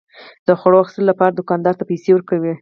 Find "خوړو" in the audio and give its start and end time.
0.59-0.81